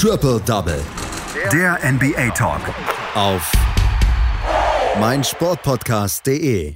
Triple 0.00 0.40
Double. 0.46 0.80
Der 1.52 1.76
NBA 1.82 2.30
Talk. 2.30 2.60
Auf 3.16 3.50
meinsportpodcast.de. 5.00 6.72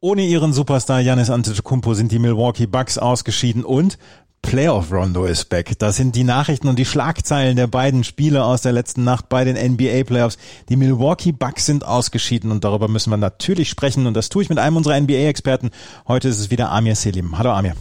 Ohne 0.00 0.22
ihren 0.22 0.52
Superstar 0.52 1.00
Janis 1.00 1.30
Antetokounmpo 1.30 1.94
sind 1.94 2.12
die 2.12 2.20
Milwaukee 2.20 2.66
Bucks 2.66 2.96
ausgeschieden 2.96 3.64
und 3.64 3.98
Playoff 4.40 4.92
Rondo 4.92 5.24
ist 5.24 5.48
back. 5.48 5.76
Das 5.80 5.96
sind 5.96 6.14
die 6.14 6.22
Nachrichten 6.22 6.68
und 6.68 6.78
die 6.78 6.84
Schlagzeilen 6.84 7.56
der 7.56 7.66
beiden 7.66 8.04
Spiele 8.04 8.44
aus 8.44 8.62
der 8.62 8.70
letzten 8.70 9.02
Nacht 9.02 9.28
bei 9.28 9.42
den 9.42 9.56
NBA 9.56 10.04
Playoffs. 10.04 10.38
Die 10.68 10.76
Milwaukee 10.76 11.32
Bucks 11.32 11.66
sind 11.66 11.84
ausgeschieden 11.84 12.52
und 12.52 12.62
darüber 12.62 12.86
müssen 12.86 13.10
wir 13.10 13.16
natürlich 13.16 13.68
sprechen 13.68 14.06
und 14.06 14.14
das 14.14 14.28
tue 14.28 14.44
ich 14.44 14.48
mit 14.48 14.60
einem 14.60 14.76
unserer 14.76 15.00
NBA 15.00 15.26
Experten. 15.26 15.70
Heute 16.06 16.28
ist 16.28 16.38
es 16.38 16.52
wieder 16.52 16.70
Amir 16.70 16.94
Selim. 16.94 17.36
Hallo 17.36 17.50
Amir. 17.50 17.74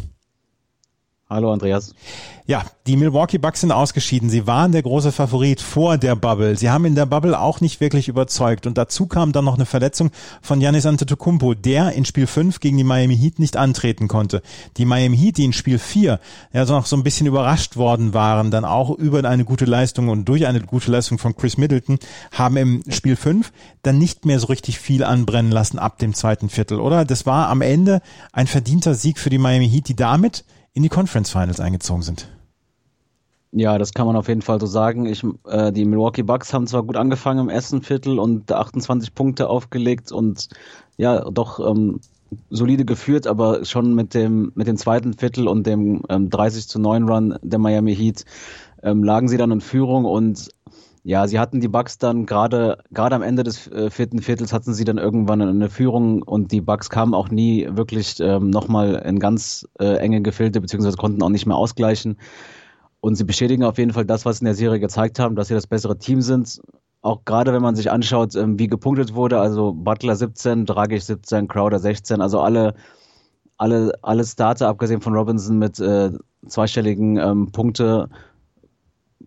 Hallo 1.31 1.53
Andreas. 1.53 1.95
Ja, 2.45 2.65
die 2.87 2.97
Milwaukee 2.97 3.37
Bucks 3.37 3.61
sind 3.61 3.71
ausgeschieden. 3.71 4.29
Sie 4.29 4.47
waren 4.47 4.73
der 4.73 4.81
große 4.81 5.13
Favorit 5.13 5.61
vor 5.61 5.97
der 5.97 6.17
Bubble. 6.17 6.57
Sie 6.57 6.69
haben 6.69 6.83
in 6.83 6.93
der 6.93 7.05
Bubble 7.05 7.39
auch 7.39 7.61
nicht 7.61 7.79
wirklich 7.79 8.09
überzeugt. 8.09 8.67
Und 8.67 8.77
dazu 8.77 9.05
kam 9.05 9.31
dann 9.31 9.45
noch 9.45 9.55
eine 9.55 9.65
Verletzung 9.65 10.11
von 10.41 10.59
Giannis 10.59 10.85
Antetokounmpo, 10.85 11.53
der 11.53 11.93
in 11.93 12.03
Spiel 12.03 12.27
5 12.27 12.59
gegen 12.59 12.75
die 12.75 12.83
Miami 12.83 13.15
Heat 13.15 13.39
nicht 13.39 13.55
antreten 13.55 14.09
konnte. 14.09 14.41
Die 14.75 14.83
Miami 14.83 15.15
Heat, 15.15 15.37
die 15.37 15.45
in 15.45 15.53
Spiel 15.53 15.79
4 15.79 16.19
ja 16.51 16.65
so 16.65 16.73
noch 16.73 16.85
so 16.85 16.97
ein 16.97 17.03
bisschen 17.03 17.27
überrascht 17.27 17.77
worden 17.77 18.13
waren, 18.13 18.51
dann 18.51 18.65
auch 18.65 18.89
über 18.89 19.23
eine 19.23 19.45
gute 19.45 19.63
Leistung 19.63 20.09
und 20.09 20.25
durch 20.25 20.45
eine 20.45 20.59
gute 20.59 20.91
Leistung 20.91 21.17
von 21.17 21.33
Chris 21.37 21.55
Middleton, 21.55 21.97
haben 22.33 22.57
im 22.57 22.83
Spiel 22.89 23.15
5 23.15 23.53
dann 23.83 23.97
nicht 23.97 24.25
mehr 24.25 24.39
so 24.39 24.47
richtig 24.47 24.79
viel 24.79 25.05
anbrennen 25.05 25.53
lassen 25.53 25.79
ab 25.79 25.97
dem 25.97 26.13
zweiten 26.13 26.49
Viertel, 26.49 26.81
oder? 26.81 27.05
Das 27.05 27.25
war 27.25 27.47
am 27.47 27.61
Ende 27.61 28.01
ein 28.33 28.47
verdienter 28.47 28.95
Sieg 28.95 29.17
für 29.17 29.29
die 29.29 29.37
Miami 29.37 29.69
Heat, 29.69 29.87
die 29.87 29.95
damit 29.95 30.43
in 30.73 30.83
die 30.83 30.89
Conference 30.89 31.29
Finals 31.29 31.59
eingezogen 31.59 32.03
sind. 32.03 32.29
Ja, 33.53 33.77
das 33.77 33.93
kann 33.93 34.07
man 34.07 34.15
auf 34.15 34.29
jeden 34.29 34.41
Fall 34.41 34.61
so 34.61 34.65
sagen. 34.65 35.05
Ich, 35.05 35.25
äh, 35.45 35.73
die 35.73 35.83
Milwaukee 35.83 36.23
Bucks 36.23 36.53
haben 36.53 36.67
zwar 36.67 36.83
gut 36.83 36.95
angefangen 36.95 37.41
im 37.41 37.49
ersten 37.49 37.81
Viertel 37.81 38.17
und 38.17 38.49
28 38.49 39.13
Punkte 39.13 39.49
aufgelegt 39.49 40.11
und 40.13 40.47
ja, 40.97 41.29
doch 41.29 41.59
ähm, 41.59 41.99
solide 42.49 42.85
geführt, 42.85 43.27
aber 43.27 43.65
schon 43.65 43.93
mit 43.93 44.13
dem, 44.13 44.53
mit 44.55 44.67
dem 44.67 44.77
zweiten 44.77 45.13
Viertel 45.13 45.49
und 45.49 45.67
dem 45.67 46.03
ähm, 46.07 46.29
30 46.29 46.69
zu 46.69 46.79
9 46.79 47.09
Run 47.09 47.37
der 47.41 47.59
Miami 47.59 47.93
Heat 47.93 48.23
ähm, 48.83 49.03
lagen 49.03 49.27
sie 49.27 49.37
dann 49.37 49.51
in 49.51 49.61
Führung 49.61 50.05
und 50.05 50.49
ja, 51.03 51.27
sie 51.27 51.39
hatten 51.39 51.59
die 51.59 51.67
Bucks 51.67 51.97
dann 51.97 52.25
gerade 52.25 52.77
gerade 52.91 53.15
am 53.15 53.23
Ende 53.23 53.43
des 53.43 53.67
äh, 53.67 53.89
vierten 53.89 54.21
Viertels 54.21 54.53
hatten 54.53 54.73
sie 54.73 54.83
dann 54.83 54.99
irgendwann 54.99 55.41
eine 55.41 55.69
Führung 55.69 56.21
und 56.21 56.51
die 56.51 56.61
Bucks 56.61 56.89
kamen 56.89 57.15
auch 57.15 57.29
nie 57.29 57.67
wirklich 57.71 58.19
ähm, 58.19 58.51
nochmal 58.51 58.95
in 59.05 59.19
ganz 59.19 59.67
äh, 59.79 59.95
enge 59.97 60.21
Gefilde 60.21 60.61
beziehungsweise 60.61 60.97
konnten 60.97 61.23
auch 61.23 61.29
nicht 61.29 61.47
mehr 61.47 61.57
ausgleichen. 61.57 62.17
Und 62.99 63.15
sie 63.15 63.23
bestätigen 63.23 63.63
auf 63.63 63.79
jeden 63.79 63.93
Fall 63.93 64.05
das, 64.05 64.25
was 64.25 64.41
in 64.41 64.45
der 64.45 64.53
Serie 64.53 64.79
gezeigt 64.79 65.17
haben, 65.17 65.35
dass 65.35 65.47
sie 65.47 65.55
das 65.55 65.65
bessere 65.65 65.97
Team 65.97 66.21
sind. 66.21 66.61
Auch 67.01 67.25
gerade 67.25 67.51
wenn 67.51 67.63
man 67.63 67.75
sich 67.75 67.89
anschaut, 67.89 68.35
ähm, 68.35 68.59
wie 68.59 68.67
gepunktet 68.67 69.15
wurde, 69.15 69.39
also 69.39 69.73
Butler 69.73 70.15
17, 70.15 70.67
Dragic 70.67 71.01
17, 71.01 71.47
Crowder 71.47 71.79
16, 71.79 72.21
also 72.21 72.39
alle 72.41 72.75
alle 73.57 73.93
alle 74.03 74.23
Starter 74.23 74.67
abgesehen 74.67 75.01
von 75.01 75.15
Robinson 75.15 75.57
mit 75.57 75.79
äh, 75.79 76.11
zweistelligen 76.47 77.17
ähm, 77.17 77.51
Punkte 77.51 78.09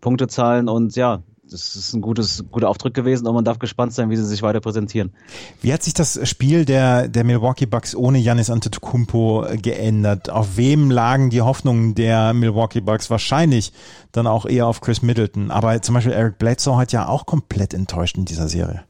Punktezahlen 0.00 0.68
und 0.68 0.94
ja, 0.96 1.22
das 1.50 1.76
ist 1.76 1.94
ein 1.94 2.00
gutes, 2.00 2.44
guter 2.50 2.68
Auftritt 2.68 2.94
gewesen 2.94 3.26
und 3.26 3.34
man 3.34 3.44
darf 3.44 3.58
gespannt 3.58 3.92
sein, 3.92 4.10
wie 4.10 4.16
sie 4.16 4.24
sich 4.24 4.42
weiter 4.42 4.60
präsentieren. 4.60 5.12
Wie 5.60 5.72
hat 5.72 5.82
sich 5.82 5.94
das 5.94 6.18
Spiel 6.28 6.64
der, 6.64 7.08
der 7.08 7.24
Milwaukee 7.24 7.66
Bucks 7.66 7.94
ohne 7.94 8.18
Janis 8.18 8.50
Antetokounmpo 8.50 9.46
geändert? 9.60 10.30
Auf 10.30 10.56
wem 10.56 10.90
lagen 10.90 11.30
die 11.30 11.42
Hoffnungen 11.42 11.94
der 11.94 12.34
Milwaukee 12.34 12.80
Bucks? 12.80 13.10
Wahrscheinlich 13.10 13.72
dann 14.12 14.26
auch 14.26 14.46
eher 14.46 14.66
auf 14.66 14.80
Chris 14.80 15.02
Middleton. 15.02 15.50
Aber 15.50 15.80
zum 15.82 15.94
Beispiel 15.94 16.12
Eric 16.12 16.38
Bledsoe 16.38 16.76
hat 16.76 16.92
ja 16.92 17.08
auch 17.08 17.26
komplett 17.26 17.74
enttäuscht 17.74 18.16
in 18.16 18.24
dieser 18.24 18.48
Serie. 18.48 18.82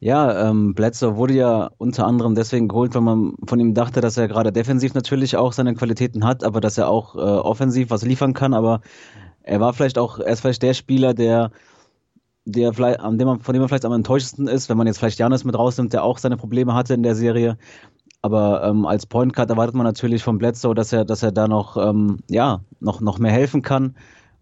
Ja, 0.00 0.48
ähm, 0.48 0.74
Bledsoe 0.74 1.16
wurde 1.16 1.34
ja 1.34 1.70
unter 1.76 2.06
anderem 2.06 2.36
deswegen 2.36 2.68
geholt, 2.68 2.94
weil 2.94 3.02
man 3.02 3.34
von 3.44 3.58
ihm 3.58 3.74
dachte, 3.74 4.00
dass 4.00 4.16
er 4.16 4.28
gerade 4.28 4.52
defensiv 4.52 4.94
natürlich 4.94 5.36
auch 5.36 5.52
seine 5.52 5.74
Qualitäten 5.74 6.24
hat, 6.24 6.44
aber 6.44 6.60
dass 6.60 6.78
er 6.78 6.88
auch 6.88 7.16
äh, 7.16 7.18
offensiv 7.18 7.90
was 7.90 8.04
liefern 8.04 8.32
kann. 8.32 8.54
Aber 8.54 8.80
er 9.48 9.60
war 9.60 9.72
vielleicht 9.72 9.98
auch, 9.98 10.18
er 10.18 10.32
ist 10.32 10.40
vielleicht 10.40 10.62
der 10.62 10.74
Spieler, 10.74 11.14
der, 11.14 11.50
der 12.44 12.72
vielleicht, 12.72 13.00
an 13.00 13.18
dem 13.18 13.26
man, 13.26 13.40
von 13.40 13.54
dem 13.54 13.60
man 13.60 13.68
vielleicht 13.68 13.86
am 13.86 13.92
enttäuschendsten 13.92 14.46
ist, 14.46 14.68
wenn 14.68 14.76
man 14.76 14.86
jetzt 14.86 14.98
vielleicht 14.98 15.18
Janis 15.18 15.44
mit 15.44 15.58
rausnimmt, 15.58 15.92
der 15.92 16.04
auch 16.04 16.18
seine 16.18 16.36
Probleme 16.36 16.74
hatte 16.74 16.94
in 16.94 17.02
der 17.02 17.14
Serie. 17.14 17.56
Aber 18.20 18.64
ähm, 18.64 18.84
als 18.84 19.06
Point 19.06 19.32
Guard 19.32 19.48
erwartet 19.48 19.74
man 19.74 19.86
natürlich 19.86 20.22
von 20.22 20.38
Bledsoe, 20.38 20.74
dass 20.74 20.92
er, 20.92 21.04
dass 21.04 21.22
er 21.22 21.32
da 21.32 21.48
noch, 21.48 21.76
ähm, 21.76 22.18
ja, 22.28 22.60
noch, 22.80 23.00
noch 23.00 23.18
mehr 23.18 23.32
helfen 23.32 23.62
kann. 23.62 23.94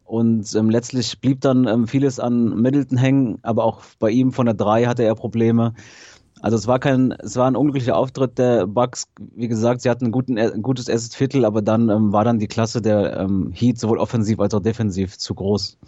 Und 0.04 0.54
ähm, 0.54 0.70
letztlich 0.70 1.20
blieb 1.20 1.40
dann 1.40 1.66
ähm, 1.68 1.86
vieles 1.86 2.18
an 2.18 2.60
Middleton 2.60 2.98
hängen, 2.98 3.38
aber 3.42 3.64
auch 3.64 3.82
bei 3.98 4.10
ihm 4.10 4.32
von 4.32 4.46
der 4.46 4.54
3 4.54 4.86
hatte 4.86 5.02
er 5.02 5.14
Probleme. 5.14 5.74
Also 6.42 6.56
es 6.56 6.66
war 6.66 6.78
kein, 6.78 7.12
es 7.12 7.36
war 7.36 7.46
ein 7.46 7.56
unglücklicher 7.56 7.96
Auftritt 7.96 8.38
der 8.38 8.66
Bucks. 8.66 9.08
Wie 9.34 9.48
gesagt, 9.48 9.80
sie 9.82 9.90
hatten 9.90 10.06
ein, 10.06 10.12
guten, 10.12 10.38
ein 10.38 10.62
gutes 10.62 10.88
erstes 10.88 11.14
Viertel, 11.14 11.44
aber 11.44 11.62
dann 11.62 11.88
ähm, 11.88 12.12
war 12.12 12.24
dann 12.24 12.38
die 12.38 12.46
Klasse 12.46 12.82
der 12.82 13.18
ähm, 13.18 13.52
Heat 13.54 13.78
sowohl 13.78 13.98
offensiv 13.98 14.38
als 14.40 14.52
auch 14.54 14.60
defensiv 14.60 15.16
zu 15.18 15.34
groß. 15.34 15.78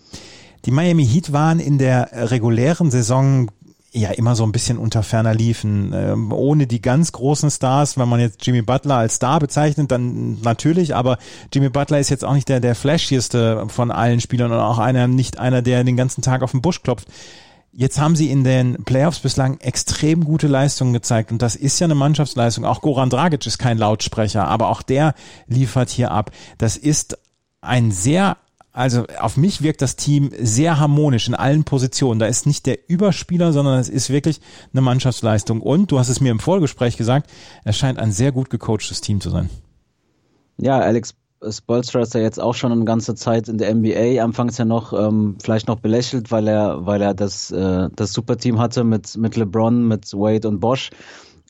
Die 0.64 0.70
Miami 0.70 1.06
Heat 1.06 1.32
waren 1.32 1.60
in 1.60 1.78
der 1.78 2.10
regulären 2.12 2.90
Saison 2.90 3.48
ja 3.92 4.10
immer 4.10 4.34
so 4.36 4.44
ein 4.44 4.52
bisschen 4.52 4.78
unter 4.78 5.02
ferner 5.02 5.34
liefen. 5.34 5.92
Ähm, 5.94 6.32
ohne 6.32 6.66
die 6.66 6.82
ganz 6.82 7.12
großen 7.12 7.50
Stars, 7.50 7.98
wenn 7.98 8.08
man 8.08 8.20
jetzt 8.20 8.46
Jimmy 8.46 8.62
Butler 8.62 8.96
als 8.96 9.16
Star 9.16 9.40
bezeichnet, 9.40 9.90
dann 9.90 10.40
natürlich, 10.42 10.94
aber 10.94 11.18
Jimmy 11.52 11.68
Butler 11.68 11.98
ist 11.98 12.10
jetzt 12.10 12.24
auch 12.24 12.34
nicht 12.34 12.48
der, 12.48 12.60
der 12.60 12.74
flashieste 12.74 13.66
von 13.68 13.90
allen 13.90 14.20
Spielern 14.20 14.52
und 14.52 14.58
auch 14.58 14.78
einer, 14.78 15.08
nicht 15.08 15.38
einer, 15.38 15.62
der 15.62 15.84
den 15.84 15.96
ganzen 15.96 16.22
Tag 16.22 16.42
auf 16.42 16.52
den 16.52 16.62
Busch 16.62 16.82
klopft. 16.82 17.08
Jetzt 17.72 18.00
haben 18.00 18.16
sie 18.16 18.30
in 18.30 18.44
den 18.44 18.84
Playoffs 18.84 19.20
bislang 19.20 19.60
extrem 19.60 20.24
gute 20.24 20.48
Leistungen 20.48 20.92
gezeigt 20.92 21.30
und 21.30 21.42
das 21.42 21.54
ist 21.54 21.78
ja 21.78 21.84
eine 21.84 21.94
Mannschaftsleistung. 21.94 22.64
Auch 22.64 22.80
Goran 22.80 23.10
Dragic 23.10 23.46
ist 23.46 23.58
kein 23.58 23.78
Lautsprecher, 23.78 24.46
aber 24.46 24.68
auch 24.68 24.82
der 24.82 25.14
liefert 25.46 25.90
hier 25.90 26.10
ab. 26.10 26.30
Das 26.56 26.76
ist 26.76 27.18
ein 27.60 27.90
sehr 27.90 28.36
also 28.78 29.06
auf 29.18 29.36
mich 29.36 29.60
wirkt 29.62 29.82
das 29.82 29.96
Team 29.96 30.30
sehr 30.38 30.78
harmonisch 30.78 31.26
in 31.26 31.34
allen 31.34 31.64
Positionen. 31.64 32.20
Da 32.20 32.26
ist 32.26 32.46
nicht 32.46 32.64
der 32.64 32.88
Überspieler, 32.88 33.52
sondern 33.52 33.80
es 33.80 33.88
ist 33.88 34.08
wirklich 34.08 34.40
eine 34.72 34.82
Mannschaftsleistung. 34.82 35.60
Und 35.60 35.90
du 35.90 35.98
hast 35.98 36.10
es 36.10 36.20
mir 36.20 36.30
im 36.30 36.38
Vorgespräch 36.38 36.96
gesagt, 36.96 37.28
es 37.64 37.76
scheint 37.76 37.98
ein 37.98 38.12
sehr 38.12 38.30
gut 38.30 38.50
gecoachtes 38.50 39.00
Team 39.00 39.20
zu 39.20 39.30
sein. 39.30 39.50
Ja, 40.58 40.78
Alex 40.78 41.14
Spolstra 41.48 42.00
ist 42.00 42.14
ja 42.14 42.20
jetzt 42.20 42.40
auch 42.40 42.54
schon 42.54 42.72
eine 42.72 42.84
ganze 42.84 43.14
Zeit 43.14 43.48
in 43.48 43.58
der 43.58 43.74
NBA, 43.74 44.22
anfangs 44.22 44.58
ja 44.58 44.64
noch 44.64 44.92
ähm, 44.92 45.36
vielleicht 45.42 45.68
noch 45.68 45.78
belächelt, 45.80 46.30
weil 46.32 46.48
er, 46.48 46.84
weil 46.84 47.00
er 47.00 47.14
das, 47.14 47.50
äh, 47.50 47.88
das 47.94 48.12
Superteam 48.12 48.58
hatte 48.58 48.84
mit, 48.84 49.16
mit 49.16 49.36
LeBron, 49.36 49.86
mit 49.86 50.12
Wade 50.12 50.48
und 50.48 50.60
Bosch. 50.60 50.90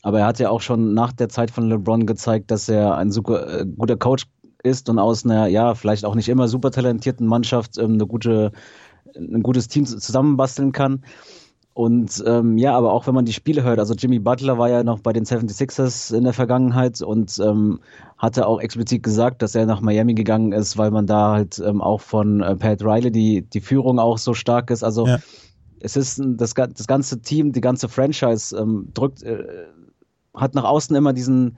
Aber 0.03 0.19
er 0.19 0.27
hat 0.27 0.39
ja 0.39 0.49
auch 0.49 0.61
schon 0.61 0.93
nach 0.93 1.11
der 1.11 1.29
Zeit 1.29 1.51
von 1.51 1.67
LeBron 1.67 2.05
gezeigt, 2.05 2.51
dass 2.51 2.69
er 2.69 2.95
ein 2.97 3.11
super 3.11 3.61
äh, 3.61 3.65
guter 3.65 3.97
Coach 3.97 4.25
ist 4.63 4.89
und 4.89 4.99
aus 4.99 5.25
einer, 5.25 5.47
ja, 5.47 5.73
vielleicht 5.73 6.05
auch 6.05 6.15
nicht 6.15 6.29
immer 6.29 6.47
super 6.47 6.71
talentierten 6.71 7.25
Mannschaft 7.25 7.77
ähm, 7.77 7.93
eine 7.93 8.05
gute, 8.05 8.51
ein 9.15 9.41
gutes 9.41 9.67
Team 9.67 9.85
zusammenbasteln 9.85 10.71
kann. 10.71 11.03
Und 11.73 12.23
ähm, 12.25 12.57
ja, 12.57 12.75
aber 12.75 12.91
auch 12.91 13.07
wenn 13.07 13.15
man 13.15 13.25
die 13.25 13.33
Spiele 13.33 13.63
hört, 13.63 13.79
also 13.79 13.93
Jimmy 13.93 14.19
Butler 14.19 14.57
war 14.57 14.69
ja 14.69 14.83
noch 14.83 14.99
bei 14.99 15.13
den 15.13 15.23
76ers 15.23 16.13
in 16.13 16.23
der 16.23 16.33
Vergangenheit 16.33 17.01
und 17.01 17.39
ähm, 17.39 17.79
hatte 18.17 18.47
auch 18.47 18.59
explizit 18.59 19.03
gesagt, 19.03 19.41
dass 19.41 19.55
er 19.55 19.65
nach 19.65 19.79
Miami 19.79 20.13
gegangen 20.13 20.51
ist, 20.51 20.77
weil 20.77 20.91
man 20.91 21.07
da 21.07 21.31
halt 21.31 21.59
ähm, 21.59 21.81
auch 21.81 22.01
von 22.01 22.41
äh, 22.41 22.55
Pat 22.55 22.83
Riley 22.83 23.11
die, 23.11 23.43
die 23.43 23.61
Führung 23.61 23.99
auch 23.99 24.17
so 24.17 24.33
stark 24.33 24.71
ist. 24.71 24.83
Also 24.83 25.07
ja. 25.07 25.19
es 25.79 25.95
ist 25.95 26.21
das, 26.21 26.53
das 26.53 26.87
ganze 26.87 27.21
Team, 27.21 27.53
die 27.53 27.61
ganze 27.61 27.87
Franchise 27.87 28.57
ähm, 28.57 28.89
drückt, 28.93 29.23
äh, 29.23 29.67
hat 30.33 30.55
nach 30.55 30.65
außen 30.65 30.95
immer 30.95 31.13
diesen, 31.13 31.57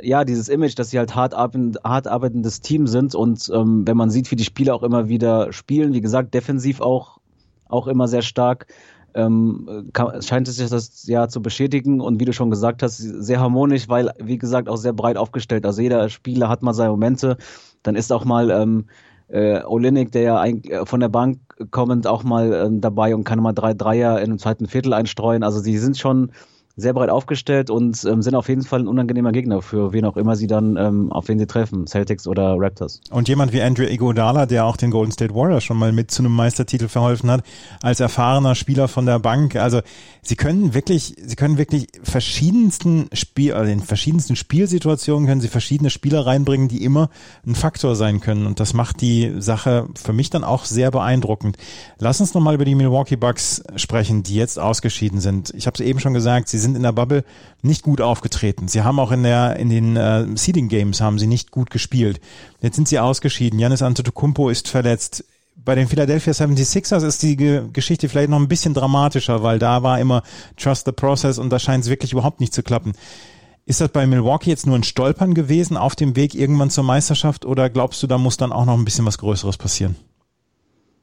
ja, 0.00 0.24
dieses 0.24 0.48
Image, 0.48 0.78
dass 0.78 0.90
sie 0.90 0.98
halt 0.98 1.14
hart, 1.14 1.34
arbeitend, 1.34 1.78
hart 1.84 2.08
arbeitendes 2.08 2.60
Team 2.60 2.86
sind 2.86 3.14
und 3.14 3.50
ähm, 3.54 3.86
wenn 3.86 3.96
man 3.96 4.10
sieht, 4.10 4.30
wie 4.30 4.36
die 4.36 4.44
Spieler 4.44 4.74
auch 4.74 4.82
immer 4.82 5.08
wieder 5.08 5.52
spielen, 5.52 5.94
wie 5.94 6.00
gesagt, 6.00 6.34
defensiv 6.34 6.80
auch, 6.80 7.20
auch 7.68 7.86
immer 7.86 8.08
sehr 8.08 8.22
stark, 8.22 8.66
ähm, 9.14 9.88
kann, 9.92 10.22
scheint 10.22 10.48
es 10.48 10.56
sich 10.56 10.70
das 10.70 11.06
ja 11.06 11.28
zu 11.28 11.42
beschädigen 11.42 12.00
und 12.00 12.20
wie 12.20 12.24
du 12.24 12.32
schon 12.32 12.50
gesagt 12.50 12.82
hast, 12.82 12.96
sehr 12.96 13.40
harmonisch, 13.40 13.88
weil, 13.88 14.10
wie 14.18 14.38
gesagt, 14.38 14.68
auch 14.68 14.76
sehr 14.76 14.92
breit 14.92 15.16
aufgestellt. 15.16 15.66
Also 15.66 15.82
jeder 15.82 16.08
Spieler 16.08 16.48
hat 16.48 16.62
mal 16.62 16.74
seine 16.74 16.90
Momente. 16.90 17.36
Dann 17.82 17.96
ist 17.96 18.12
auch 18.12 18.24
mal 18.24 18.50
ähm, 18.50 18.86
äh, 19.28 19.62
Olinik, 19.64 20.12
der 20.12 20.22
ja 20.22 20.40
ein, 20.40 20.62
äh, 20.64 20.86
von 20.86 21.00
der 21.00 21.08
Bank 21.08 21.38
kommend 21.70 22.06
auch 22.06 22.22
mal 22.22 22.52
ähm, 22.52 22.80
dabei 22.80 23.14
und 23.14 23.24
kann 23.24 23.40
mal 23.40 23.52
drei 23.52 23.74
Dreier 23.74 24.18
in 24.18 24.24
einem 24.24 24.38
zweiten 24.38 24.66
Viertel 24.66 24.92
einstreuen. 24.92 25.42
Also 25.42 25.58
sie 25.58 25.78
sind 25.78 25.98
schon 25.98 26.32
sehr 26.76 26.94
breit 26.94 27.10
aufgestellt 27.10 27.68
und 27.70 28.02
ähm, 28.04 28.22
sind 28.22 28.34
auf 28.34 28.48
jeden 28.48 28.62
Fall 28.62 28.80
ein 28.80 28.88
unangenehmer 28.88 29.32
Gegner 29.32 29.60
für 29.60 29.92
wen 29.92 30.04
auch 30.04 30.16
immer 30.16 30.36
sie 30.36 30.46
dann, 30.46 30.76
ähm, 30.76 31.12
auf 31.12 31.28
wen 31.28 31.38
sie 31.38 31.46
treffen, 31.46 31.86
Celtics 31.86 32.26
oder 32.26 32.54
Raptors. 32.58 33.00
Und 33.10 33.28
jemand 33.28 33.52
wie 33.52 33.60
Andrew 33.60 33.84
Iguodala, 33.84 34.46
der 34.46 34.64
auch 34.64 34.76
den 34.76 34.90
Golden 34.90 35.12
State 35.12 35.34
Warriors 35.34 35.64
schon 35.64 35.76
mal 35.76 35.92
mit 35.92 36.10
zu 36.10 36.22
einem 36.22 36.32
Meistertitel 36.34 36.88
verholfen 36.88 37.30
hat, 37.30 37.44
als 37.82 38.00
erfahrener 38.00 38.54
Spieler 38.54 38.88
von 38.88 39.04
der 39.04 39.18
Bank. 39.18 39.56
Also 39.56 39.80
sie 40.22 40.36
können 40.36 40.72
wirklich, 40.72 41.14
sie 41.22 41.36
können 41.36 41.58
wirklich 41.58 41.88
verschiedensten 42.02 43.08
Spiel, 43.12 43.52
also 43.52 43.70
in 43.70 43.80
verschiedensten 43.80 44.36
Spielsituationen 44.36 45.28
können 45.28 45.40
sie 45.42 45.48
verschiedene 45.48 45.90
Spieler 45.90 46.24
reinbringen, 46.26 46.68
die 46.68 46.84
immer 46.84 47.10
ein 47.46 47.54
Faktor 47.54 47.96
sein 47.96 48.20
können. 48.20 48.46
Und 48.46 48.60
das 48.60 48.72
macht 48.72 49.02
die 49.02 49.34
Sache 49.38 49.88
für 49.94 50.14
mich 50.14 50.30
dann 50.30 50.44
auch 50.44 50.64
sehr 50.64 50.90
beeindruckend. 50.90 51.58
Lass 51.98 52.20
uns 52.20 52.32
nochmal 52.32 52.54
über 52.54 52.64
die 52.64 52.74
Milwaukee 52.74 53.16
Bucks 53.16 53.62
sprechen, 53.76 54.22
die 54.22 54.36
jetzt 54.36 54.58
ausgeschieden 54.58 55.20
sind. 55.20 55.52
Ich 55.54 55.66
habe 55.66 55.74
es 55.74 55.80
eben 55.80 56.00
schon 56.00 56.14
gesagt, 56.14 56.48
sie 56.48 56.61
sind 56.62 56.76
in 56.76 56.82
der 56.82 56.92
Bubble 56.92 57.24
nicht 57.60 57.82
gut 57.82 58.00
aufgetreten. 58.00 58.68
Sie 58.68 58.82
haben 58.82 58.98
auch 58.98 59.12
in 59.12 59.22
der 59.22 59.56
in 59.56 59.68
den 59.68 59.96
äh, 59.96 60.26
Seeding 60.36 60.68
Games 60.68 61.00
haben 61.00 61.18
sie 61.18 61.26
nicht 61.26 61.50
gut 61.50 61.70
gespielt. 61.70 62.20
Jetzt 62.60 62.76
sind 62.76 62.88
sie 62.88 62.98
ausgeschieden. 62.98 63.58
Janis 63.58 63.82
Antetokounmpo 63.82 64.48
ist 64.48 64.68
verletzt. 64.68 65.24
Bei 65.54 65.74
den 65.74 65.86
Philadelphia 65.86 66.32
76ers 66.32 67.06
ist 67.06 67.22
die 67.22 67.36
Geschichte 67.72 68.08
vielleicht 68.08 68.30
noch 68.30 68.40
ein 68.40 68.48
bisschen 68.48 68.74
dramatischer, 68.74 69.42
weil 69.42 69.58
da 69.58 69.82
war 69.82 70.00
immer 70.00 70.22
Trust 70.56 70.86
the 70.86 70.92
Process 70.92 71.38
und 71.38 71.50
da 71.50 71.58
scheint 71.58 71.84
es 71.84 71.90
wirklich 71.90 72.12
überhaupt 72.12 72.40
nicht 72.40 72.54
zu 72.54 72.62
klappen. 72.62 72.94
Ist 73.64 73.80
das 73.80 73.90
bei 73.90 74.06
Milwaukee 74.06 74.50
jetzt 74.50 74.66
nur 74.66 74.76
ein 74.76 74.82
Stolpern 74.82 75.34
gewesen 75.34 75.76
auf 75.76 75.94
dem 75.94 76.16
Weg 76.16 76.34
irgendwann 76.34 76.70
zur 76.70 76.84
Meisterschaft 76.84 77.44
oder 77.44 77.70
glaubst 77.70 78.02
du, 78.02 78.06
da 78.06 78.18
muss 78.18 78.36
dann 78.36 78.50
auch 78.50 78.64
noch 78.64 78.76
ein 78.76 78.84
bisschen 78.84 79.06
was 79.06 79.18
Größeres 79.18 79.56
passieren? 79.56 79.94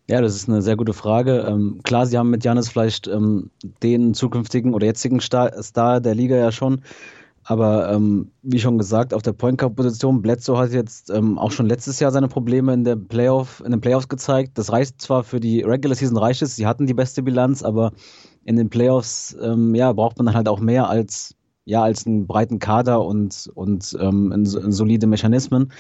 Ja, 0.10 0.22
das 0.22 0.36
ist 0.36 0.50
eine 0.50 0.64
sehr 0.64 0.76
gute 0.76 0.94
Frage. 0.94 1.46
Ähm, 1.48 1.82
klar, 1.84 2.08
sie 2.08 2.18
haben 2.18 2.32
mit 2.32 2.44
Janis 2.44 2.68
vielleicht 2.68 3.08
ähm, 3.08 3.52
den 3.84 4.16
zukünftigen 4.16 4.74
oder 4.74 4.88
jetzigen 4.88 5.22
Star, 5.22 5.52
Star 5.62 6.02
der 6.02 6.16
Liga 6.16 6.36
ja 6.36 6.52
schon. 6.52 6.82
Aber 7.44 7.92
ähm, 7.94 8.32
wie 8.42 8.58
schon 8.58 8.80
gesagt, 8.80 9.14
auf 9.14 9.22
der 9.22 9.34
Point 9.34 9.60
Guard 9.60 9.76
Position, 9.76 10.24
Bledsoe 10.24 10.58
hat 10.58 10.72
jetzt 10.72 11.12
ähm, 11.12 11.38
auch 11.38 11.52
schon 11.52 11.68
letztes 11.68 12.00
Jahr 12.00 12.10
seine 12.10 12.28
Probleme 12.28 12.74
in 12.74 12.84
der 12.84 12.96
Playoff, 12.96 13.62
in 13.64 13.70
den 13.70 13.82
Playoffs 13.82 14.08
gezeigt. 14.08 14.58
Das 14.58 14.72
reicht 14.72 15.00
zwar 15.00 15.24
für 15.24 15.40
die 15.40 15.62
Regular 15.62 15.96
Season 15.96 16.18
reicht 16.18 16.42
es, 16.42 16.56
sie 16.56 16.66
hatten 16.66 16.88
die 16.88 16.96
beste 16.96 17.22
Bilanz, 17.22 17.62
aber 17.62 17.92
in 18.46 18.56
den 18.56 18.72
Playoffs 18.72 19.38
ähm, 19.40 19.76
ja, 19.76 19.94
braucht 19.94 20.18
man 20.18 20.26
dann 20.26 20.36
halt 20.36 20.48
auch 20.48 20.60
mehr 20.60 20.90
als 20.90 21.36
ja 21.66 21.84
als 21.84 22.08
einen 22.08 22.26
breiten 22.26 22.58
Kader 22.58 23.06
und 23.06 23.52
und 23.54 23.96
ähm, 24.02 24.32
in, 24.32 24.44
in 24.46 24.72
solide 24.72 25.06
Mechanismen. 25.06 25.72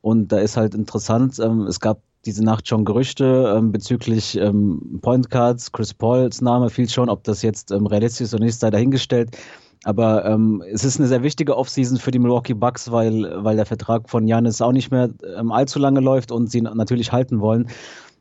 Und 0.00 0.32
da 0.32 0.38
ist 0.38 0.56
halt 0.56 0.74
interessant. 0.74 1.38
Ähm, 1.38 1.66
es 1.66 1.80
gab 1.80 2.00
diese 2.26 2.44
Nacht 2.44 2.68
schon 2.68 2.84
Gerüchte 2.84 3.54
ähm, 3.56 3.72
bezüglich 3.72 4.36
ähm, 4.36 4.98
Point 5.02 5.30
Cards. 5.30 5.72
Chris 5.72 5.94
Pauls 5.94 6.40
Name 6.40 6.70
fiel 6.70 6.88
schon, 6.88 7.08
ob 7.08 7.24
das 7.24 7.42
jetzt 7.42 7.70
ähm, 7.70 7.86
realistisch 7.86 8.26
ist 8.26 8.34
oder 8.34 8.44
nicht, 8.44 8.58
sei 8.58 8.70
dahingestellt. 8.70 9.36
Aber 9.84 10.24
ähm, 10.24 10.62
es 10.72 10.84
ist 10.84 10.98
eine 10.98 11.08
sehr 11.08 11.22
wichtige 11.22 11.56
Offseason 11.56 11.98
für 11.98 12.10
die 12.10 12.18
Milwaukee 12.18 12.54
Bucks, 12.54 12.90
weil, 12.90 13.44
weil 13.44 13.56
der 13.56 13.66
Vertrag 13.66 14.08
von 14.08 14.26
Janis 14.26 14.62
auch 14.62 14.72
nicht 14.72 14.90
mehr 14.90 15.10
ähm, 15.36 15.52
allzu 15.52 15.78
lange 15.78 16.00
läuft 16.00 16.32
und 16.32 16.50
sie 16.50 16.62
natürlich 16.62 17.12
halten 17.12 17.40
wollen. 17.40 17.68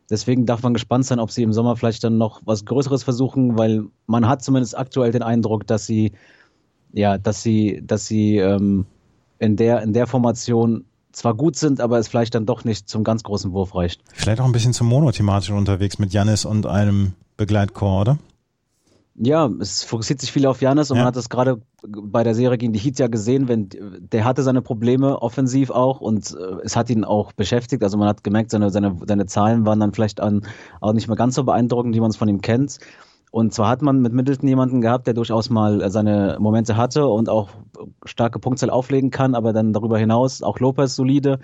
Deswegen 0.10 0.46
darf 0.46 0.62
man 0.62 0.74
gespannt 0.74 1.06
sein, 1.06 1.20
ob 1.20 1.32
sie 1.32 1.44
im 1.44 1.54
Sommer 1.54 1.78
vielleicht 1.78 2.04
dann 2.04 2.18
noch 2.18 2.42
was 2.44 2.66
Größeres 2.66 3.04
versuchen, 3.04 3.58
weil 3.58 3.86
man 4.06 4.28
hat 4.28 4.44
zumindest 4.44 4.78
aktuell 4.78 5.12
den 5.12 5.24
Eindruck, 5.24 5.66
dass 5.66 5.86
sie, 5.86 6.12
ja, 6.92 7.18
dass 7.18 7.42
sie, 7.42 7.82
dass 7.86 8.06
sie 8.06 8.38
ähm, 8.38 8.86
in 9.40 9.56
der 9.56 9.82
in 9.82 9.94
der 9.94 10.06
Formation 10.06 10.84
zwar 11.14 11.36
gut 11.36 11.56
sind, 11.56 11.80
aber 11.80 12.00
es 12.00 12.08
vielleicht 12.08 12.36
dann 12.36 12.46
doch 12.46 12.66
nicht 12.66 12.90
zum 12.90 13.04
ganz 13.04 13.24
großen 13.24 13.54
Wurf 13.54 13.76
reicht. 13.76 14.02
Vielleicht 14.14 14.42
auch 14.42 14.46
ein 14.46 14.52
bisschen 14.52 14.74
zu 14.74 14.84
monothematisch 14.84 15.52
unterwegs 15.52 16.00
mit 16.00 16.12
Janis 16.12 16.44
und 16.44 16.66
einem 16.66 17.14
Begleitchor, 17.38 18.02
oder? 18.02 18.18
Ja, 19.16 19.48
es 19.60 19.84
fokussiert 19.84 20.22
sich 20.22 20.32
viel 20.32 20.48
auf 20.48 20.62
Janis 20.62 20.90
und 20.90 20.98
ja. 20.98 21.04
man 21.04 21.08
hat 21.10 21.16
das 21.16 21.30
gerade 21.30 21.62
bei 21.84 22.24
der 22.24 22.34
Serie 22.34 22.58
gegen 22.58 22.74
die 22.74 22.80
Heat 22.80 22.98
ja 22.98 23.08
gesehen, 23.08 23.48
wenn 23.48 23.70
der 23.70 24.26
hatte 24.26 24.42
seine 24.42 24.64
Probleme 24.64 25.22
offensiv 25.22 25.70
auch 25.70 26.02
und 26.02 26.36
äh, 26.36 26.56
es 26.64 26.76
hat 26.76 26.90
ihn 26.90 27.04
auch 27.04 27.32
beschäftigt. 27.32 27.84
Also 27.84 27.98
man 27.98 28.08
hat 28.08 28.24
gemerkt, 28.24 28.50
seine, 28.50 28.72
seine, 28.72 28.98
seine 29.08 29.28
Zahlen 29.28 29.68
waren 29.68 29.80
dann 29.80 29.94
vielleicht 29.94 30.20
an, 30.20 30.48
auch 30.82 30.94
nicht 30.94 31.08
mehr 31.08 31.18
ganz 31.18 31.36
so 31.36 31.44
beeindruckend, 31.44 31.94
wie 31.96 32.00
man 32.00 32.10
es 32.10 32.18
von 32.18 32.28
ihm 32.28 32.42
kennt. 32.42 32.80
Und 33.34 33.52
zwar 33.52 33.68
hat 33.70 33.82
man 33.82 34.00
mit 34.00 34.14
Middleton 34.14 34.48
jemanden 34.48 34.80
gehabt, 34.80 35.08
der 35.08 35.16
durchaus 35.16 35.50
mal 35.50 35.90
seine 35.90 36.38
Momente 36.40 36.78
hatte 36.78 37.08
und 37.08 37.30
auch 37.30 37.50
starke 38.06 38.38
Punktzahl 38.38 38.70
auflegen 38.70 39.10
kann, 39.10 39.34
aber 39.34 39.54
dann 39.54 39.74
darüber 39.74 39.98
hinaus 39.98 40.44
auch 40.44 40.60
Lopez 40.60 40.96
solide. 40.96 41.40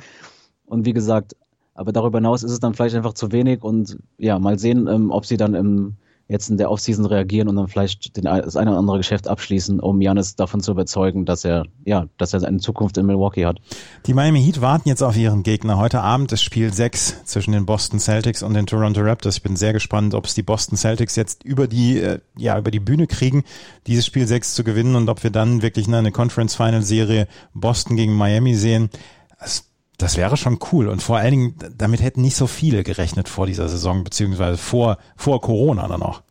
Und 0.68 0.86
wie 0.86 0.94
gesagt, 0.94 1.36
aber 1.74 1.92
darüber 1.92 2.20
hinaus 2.20 2.44
ist 2.44 2.52
es 2.52 2.60
dann 2.60 2.76
vielleicht 2.76 2.96
einfach 2.96 3.16
zu 3.16 3.32
wenig 3.32 3.64
und 3.64 3.98
ja, 4.20 4.38
mal 4.38 4.60
sehen, 4.60 4.86
ähm, 4.86 5.10
ob 5.10 5.26
sie 5.26 5.38
dann 5.38 5.56
im 5.56 5.96
jetzt 6.30 6.50
in 6.50 6.58
der 6.58 6.70
Offseason 6.70 7.06
reagieren 7.06 7.48
und 7.48 7.56
dann 7.56 7.68
vielleicht 7.68 8.16
den, 8.16 8.26
das 8.26 8.56
eine 8.56 8.70
oder 8.70 8.80
andere 8.80 8.98
Geschäft 8.98 9.28
abschließen, 9.28 9.80
um 9.80 10.00
Janis 10.00 10.36
davon 10.36 10.62
zu 10.62 10.72
überzeugen, 10.72 11.26
dass 11.26 11.44
er, 11.44 11.66
ja, 11.86 12.06
dass 12.18 12.34
er 12.34 12.44
eine 12.44 12.60
Zukunft 12.60 12.98
in 13.00 13.08
Milwaukee 13.08 13.48
hat. 13.48 13.58
Die 14.06 14.14
Miami 14.14 14.42
Heat 14.42 14.62
warten 14.62 14.88
jetzt 14.88 15.02
auf 15.02 15.18
ihren 15.18 15.42
Gegner. 15.42 15.80
Heute 15.80 16.02
Abend 16.02 16.32
ist 16.32 16.44
Spiel 16.44 16.72
6 16.72 17.26
zwischen 17.26 17.52
den 17.52 17.66
Boston 17.66 18.00
Celtics 18.00 18.44
und 18.44 18.54
den 18.54 18.68
Toronto 18.68 19.02
Raptors. 19.02 19.38
Ich 19.38 19.44
bin 19.44 19.56
sehr 19.56 19.74
gespannt, 19.74 20.14
ob 20.14 20.26
es 20.26 20.36
die 20.36 20.44
Boston 20.44 20.78
Celtics 20.78 21.16
jetzt 21.16 21.44
über 21.44 21.68
die, 21.68 22.00
äh, 22.00 22.20
ja, 22.38 22.60
über 22.60 22.70
die 22.70 22.80
Bühne 22.80 23.08
kriegen, 23.08 23.44
dieses 23.88 24.06
Spiel 24.06 24.28
6 24.28 24.54
zu 24.54 24.64
gewinnen 24.64 24.96
und 24.96 25.10
ob 25.10 25.24
wir 25.24 25.32
dann 25.32 25.64
wirklich 25.64 25.88
eine 25.88 26.12
Conference 26.12 26.56
Final 26.56 26.84
Serie 26.84 27.28
Boston 27.56 27.96
gegen 27.96 28.16
Miami 28.16 28.54
sehen. 28.54 28.92
Das 29.40 29.69
das 30.00 30.18
wäre 30.18 30.38
schon 30.38 30.58
cool. 30.72 30.88
Und 30.88 31.04
vor 31.04 31.18
allen 31.18 31.32
Dingen, 31.32 31.56
damit 31.78 32.02
hätten 32.02 32.22
nicht 32.22 32.36
so 32.36 32.48
viele 32.48 32.84
gerechnet 32.84 33.30
vor 33.30 33.46
dieser 33.46 33.68
Saison, 33.68 34.04
beziehungsweise 34.04 34.58
vor, 34.58 34.98
vor 35.16 35.42
Corona 35.42 35.88
dann 35.88 36.02
auch. 36.02 36.24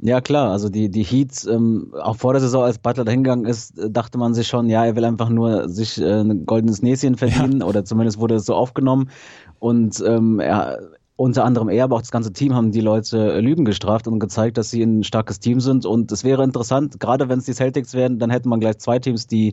Ja, 0.00 0.20
klar. 0.20 0.50
Also 0.50 0.70
die, 0.70 0.90
die 0.90 1.04
Heats, 1.04 1.46
ähm, 1.46 1.92
auch 2.02 2.16
vor 2.16 2.32
der 2.32 2.40
Saison, 2.40 2.64
als 2.64 2.78
Butler 2.78 3.04
dahingegangen 3.04 3.44
ist, 3.44 3.78
äh, 3.78 3.90
dachte 3.90 4.18
man 4.18 4.34
sich 4.34 4.48
schon, 4.48 4.68
ja, 4.68 4.84
er 4.84 4.96
will 4.96 5.04
einfach 5.04 5.28
nur 5.28 5.68
sich 5.68 6.00
äh, 6.00 6.20
ein 6.20 6.46
goldenes 6.46 6.82
Näschen 6.82 7.16
verdienen 7.16 7.60
ja. 7.60 7.66
oder 7.66 7.84
zumindest 7.84 8.18
wurde 8.18 8.36
es 8.36 8.46
so 8.46 8.54
aufgenommen. 8.54 9.10
Und 9.58 10.02
ähm, 10.06 10.40
er, 10.40 10.78
unter 11.16 11.44
anderem 11.44 11.68
er, 11.68 11.84
aber 11.84 11.96
auch 11.96 12.02
das 12.02 12.10
ganze 12.10 12.32
Team 12.32 12.54
haben 12.54 12.72
die 12.72 12.80
Leute 12.80 13.40
Lügen 13.40 13.64
gestraft 13.64 14.08
und 14.08 14.18
gezeigt, 14.20 14.56
dass 14.58 14.70
sie 14.70 14.82
ein 14.82 15.04
starkes 15.04 15.38
Team 15.38 15.60
sind. 15.60 15.86
Und 15.86 16.10
es 16.10 16.24
wäre 16.24 16.42
interessant, 16.42 16.98
gerade 16.98 17.28
wenn 17.28 17.38
es 17.38 17.44
die 17.44 17.54
Celtics 17.54 17.92
wären, 17.92 18.18
dann 18.18 18.30
hätte 18.30 18.48
man 18.48 18.58
gleich 18.58 18.78
zwei 18.78 18.98
Teams, 18.98 19.26
die 19.26 19.52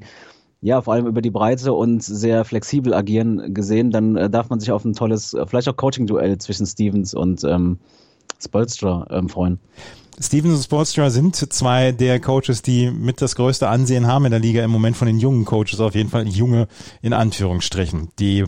ja, 0.62 0.82
vor 0.82 0.94
allem 0.94 1.08
über 1.08 1.22
die 1.22 1.32
Breite 1.32 1.74
und 1.74 2.04
sehr 2.04 2.46
flexibel 2.46 2.94
agieren 2.94 3.54
gesehen, 3.54 3.90
dann 3.90 4.16
äh, 4.16 4.30
darf 4.30 4.50
man 4.50 4.60
sich 4.60 4.72
auf 4.72 4.86
ein 4.86 4.94
tolles, 4.94 5.34
äh, 5.34 5.46
vielleicht 5.48 5.68
auch 5.68 5.76
Coaching-Duell 5.76 6.38
zwischen 6.38 6.68
Stevens 6.68 7.14
und 7.16 7.44
ähm, 7.44 7.80
Spolstra 8.42 9.08
ähm, 9.12 9.30
freuen. 9.30 9.60
Stevens 10.20 10.58
und 10.58 10.64
Sportstra 10.64 11.10
sind 11.10 11.36
zwei 11.36 11.92
der 11.92 12.20
Coaches, 12.20 12.62
die 12.62 12.92
mit 12.92 13.22
das 13.22 13.36
größte 13.36 13.68
Ansehen 13.68 14.06
haben 14.06 14.26
in 14.26 14.32
der 14.32 14.40
Liga 14.40 14.64
im 14.64 14.70
Moment 14.70 14.96
von 14.96 15.08
den 15.08 15.18
jungen 15.18 15.46
Coaches, 15.46 15.80
auf 15.80 15.96
jeden 15.96 16.10
Fall 16.10 16.28
junge 16.28 16.68
in 17.02 17.14
Anführungsstrichen. 17.14 18.10
Die 18.20 18.44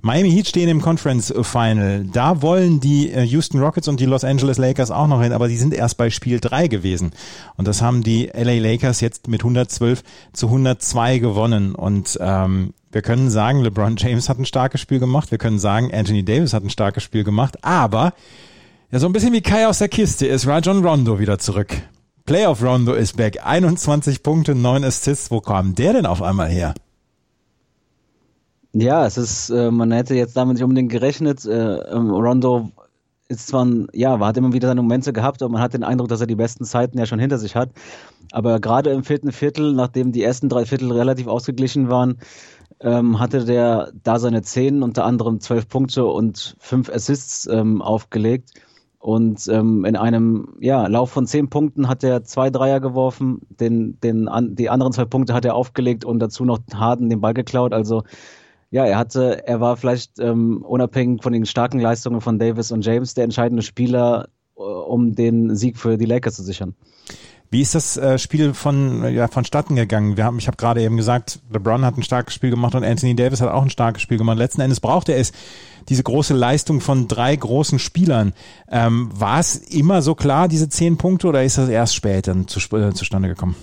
Miami 0.00 0.32
Heat 0.32 0.48
stehen 0.48 0.68
im 0.68 0.80
Conference 0.82 1.32
Final. 1.42 2.06
Da 2.12 2.42
wollen 2.42 2.80
die 2.80 3.12
äh, 3.12 3.22
Houston 3.22 3.60
Rockets 3.60 3.86
und 3.86 4.00
die 4.00 4.06
Los 4.06 4.24
Angeles 4.24 4.58
Lakers 4.58 4.90
auch 4.90 5.06
noch 5.06 5.22
hin, 5.22 5.32
aber 5.32 5.46
die 5.46 5.56
sind 5.56 5.74
erst 5.74 5.96
bei 5.96 6.10
Spiel 6.10 6.40
3 6.40 6.66
gewesen. 6.66 7.12
Und 7.56 7.68
das 7.68 7.82
haben 7.82 8.02
die 8.02 8.28
LA 8.34 8.54
Lakers 8.54 9.00
jetzt 9.00 9.28
mit 9.28 9.42
112 9.42 10.02
zu 10.32 10.46
102 10.46 11.18
gewonnen. 11.18 11.76
Und 11.76 12.18
ähm, 12.20 12.74
wir 12.90 13.02
können 13.02 13.30
sagen, 13.30 13.60
LeBron 13.60 13.94
James 13.96 14.28
hat 14.28 14.40
ein 14.40 14.44
starkes 14.44 14.80
Spiel 14.80 14.98
gemacht. 14.98 15.30
Wir 15.30 15.38
können 15.38 15.60
sagen, 15.60 15.94
Anthony 15.94 16.24
Davis 16.24 16.52
hat 16.52 16.64
ein 16.64 16.70
starkes 16.70 17.04
Spiel 17.04 17.22
gemacht. 17.22 17.64
Aber 17.64 18.12
ja, 18.92 18.98
so 18.98 19.06
ein 19.06 19.12
bisschen 19.12 19.32
wie 19.32 19.40
Kai 19.40 19.66
aus 19.66 19.78
der 19.78 19.88
Kiste 19.88 20.26
ist 20.26 20.46
Rajon 20.46 20.84
Rondo 20.84 21.18
wieder 21.18 21.38
zurück. 21.38 21.74
Playoff 22.26 22.62
Rondo 22.62 22.92
ist 22.92 23.16
back. 23.16 23.44
21 23.44 24.22
Punkte, 24.22 24.54
9 24.54 24.84
Assists. 24.84 25.30
Wo 25.30 25.40
kam 25.40 25.74
der 25.74 25.94
denn 25.94 26.06
auf 26.06 26.22
einmal 26.22 26.48
her? 26.48 26.74
Ja, 28.74 29.06
es 29.06 29.18
ist, 29.18 29.50
äh, 29.50 29.70
man 29.70 29.90
hätte 29.92 30.14
jetzt 30.14 30.36
damit 30.36 30.54
nicht 30.54 30.62
unbedingt 30.62 30.92
gerechnet. 30.92 31.44
Äh, 31.44 31.78
ähm, 31.78 32.10
Rondo 32.10 32.70
ist 33.28 33.48
zwar, 33.48 33.64
ein, 33.64 33.88
ja, 33.94 34.18
hat 34.20 34.36
immer 34.36 34.52
wieder 34.52 34.68
seine 34.68 34.82
Momente 34.82 35.12
gehabt, 35.12 35.42
und 35.42 35.52
man 35.52 35.62
hat 35.62 35.74
den 35.74 35.84
Eindruck, 35.84 36.08
dass 36.08 36.20
er 36.20 36.26
die 36.26 36.34
besten 36.34 36.64
Zeiten 36.64 36.98
ja 36.98 37.06
schon 37.06 37.18
hinter 37.18 37.38
sich 37.38 37.56
hat. 37.56 37.70
Aber 38.30 38.60
gerade 38.60 38.90
im 38.90 39.04
vierten 39.04 39.32
Viertel, 39.32 39.72
nachdem 39.72 40.12
die 40.12 40.22
ersten 40.22 40.48
drei 40.48 40.64
Viertel 40.64 40.92
relativ 40.92 41.26
ausgeglichen 41.26 41.88
waren, 41.88 42.18
ähm, 42.80 43.18
hatte 43.18 43.44
der 43.44 43.92
da 44.02 44.18
seine 44.18 44.42
zehn, 44.42 44.82
unter 44.82 45.04
anderem 45.04 45.40
zwölf 45.40 45.68
Punkte 45.68 46.04
und 46.04 46.56
fünf 46.58 46.90
Assists 46.90 47.46
ähm, 47.46 47.82
aufgelegt. 47.82 48.50
Und 49.02 49.48
ähm, 49.48 49.84
in 49.84 49.96
einem 49.96 50.54
ja, 50.60 50.86
Lauf 50.86 51.10
von 51.10 51.26
zehn 51.26 51.50
Punkten 51.50 51.88
hat 51.88 52.04
er 52.04 52.22
zwei 52.22 52.50
Dreier 52.50 52.78
geworfen, 52.78 53.40
den, 53.48 53.98
den, 53.98 54.28
an, 54.28 54.54
die 54.54 54.70
anderen 54.70 54.92
zwei 54.92 55.06
Punkte 55.06 55.34
hat 55.34 55.44
er 55.44 55.56
aufgelegt 55.56 56.04
und 56.04 56.20
dazu 56.20 56.44
noch 56.44 56.60
Harden 56.72 57.10
den 57.10 57.20
Ball 57.20 57.34
geklaut. 57.34 57.72
Also 57.72 58.04
ja, 58.70 58.84
er 58.84 58.96
hatte, 58.96 59.44
er 59.44 59.60
war 59.60 59.76
vielleicht 59.76 60.20
ähm, 60.20 60.62
unabhängig 60.62 61.20
von 61.20 61.32
den 61.32 61.46
starken 61.46 61.80
Leistungen 61.80 62.20
von 62.20 62.38
Davis 62.38 62.70
und 62.70 62.86
James 62.86 63.14
der 63.14 63.24
entscheidende 63.24 63.64
Spieler, 63.64 64.28
äh, 64.56 64.62
um 64.62 65.16
den 65.16 65.56
Sieg 65.56 65.78
für 65.78 65.98
die 65.98 66.06
Lakers 66.06 66.36
zu 66.36 66.44
sichern. 66.44 66.76
Wie 67.52 67.60
ist 67.60 67.74
das 67.74 67.98
äh, 67.98 68.18
Spiel 68.18 68.54
von 68.54 69.04
ja, 69.12 69.28
vonstatten 69.28 69.76
gegangen? 69.76 70.16
Wir 70.16 70.24
haben, 70.24 70.38
ich 70.38 70.46
habe 70.46 70.56
gerade 70.56 70.80
eben 70.80 70.96
gesagt, 70.96 71.38
LeBron 71.52 71.84
hat 71.84 71.98
ein 71.98 72.02
starkes 72.02 72.32
Spiel 72.32 72.48
gemacht 72.48 72.74
und 72.74 72.82
Anthony 72.82 73.14
Davis 73.14 73.42
hat 73.42 73.50
auch 73.50 73.60
ein 73.60 73.68
starkes 73.68 74.00
Spiel 74.00 74.16
gemacht. 74.16 74.38
Letzten 74.38 74.62
Endes 74.62 74.80
braucht 74.80 75.10
er 75.10 75.18
es 75.18 75.32
diese 75.90 76.02
große 76.02 76.32
Leistung 76.32 76.80
von 76.80 77.08
drei 77.08 77.36
großen 77.36 77.78
Spielern. 77.78 78.32
Ähm, 78.70 79.10
war 79.14 79.38
es 79.38 79.56
immer 79.56 80.00
so 80.00 80.14
klar, 80.14 80.48
diese 80.48 80.70
zehn 80.70 80.96
Punkte, 80.96 81.26
oder 81.26 81.44
ist 81.44 81.58
das 81.58 81.68
erst 81.68 81.94
später 81.94 82.34
zu, 82.46 82.58
äh, 82.74 82.94
zustande 82.94 83.28
gekommen? 83.28 83.54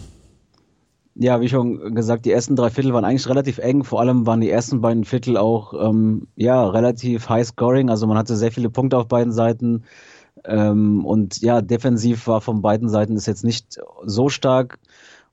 ja, 1.15 1.41
wie 1.41 1.49
schon 1.49 1.95
gesagt, 1.95 2.25
die 2.25 2.31
ersten 2.31 2.55
drei 2.55 2.69
Viertel 2.69 2.93
waren 2.93 3.03
eigentlich 3.03 3.27
relativ 3.27 3.57
eng. 3.57 3.83
Vor 3.83 3.99
allem 3.99 4.25
waren 4.25 4.39
die 4.39 4.49
ersten 4.49 4.79
beiden 4.79 5.03
Viertel 5.03 5.35
auch 5.35 5.73
ähm, 5.73 6.27
ja 6.35 6.65
relativ 6.65 7.27
high 7.27 7.45
scoring. 7.45 7.89
Also 7.89 8.07
man 8.07 8.17
hatte 8.17 8.37
sehr 8.37 8.53
viele 8.53 8.69
Punkte 8.69 8.97
auf 8.97 9.09
beiden 9.09 9.33
Seiten. 9.33 9.83
Ähm, 10.45 11.05
und 11.05 11.41
ja, 11.41 11.61
defensiv 11.61 12.27
war 12.27 12.41
von 12.41 12.61
beiden 12.61 12.89
Seiten 12.89 13.15
ist 13.15 13.27
jetzt 13.27 13.43
nicht 13.43 13.79
so 14.05 14.29
stark. 14.29 14.79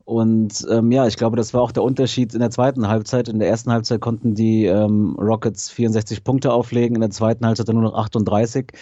Und 0.04 0.64
ähm, 0.70 0.92
ja, 0.92 1.06
ich 1.06 1.16
glaube, 1.16 1.36
das 1.36 1.52
war 1.52 1.62
auch 1.62 1.72
der 1.72 1.82
Unterschied 1.82 2.32
in 2.32 2.40
der 2.40 2.50
zweiten 2.50 2.86
Halbzeit. 2.86 3.28
In 3.28 3.40
der 3.40 3.48
ersten 3.48 3.72
Halbzeit 3.72 4.00
konnten 4.00 4.34
die 4.34 4.64
ähm, 4.66 5.16
Rockets 5.18 5.68
64 5.70 6.22
Punkte 6.22 6.52
auflegen, 6.52 6.94
in 6.94 7.00
der 7.00 7.10
zweiten 7.10 7.44
Halbzeit 7.44 7.66
nur 7.68 7.82
noch 7.82 7.94
38. 7.94 8.72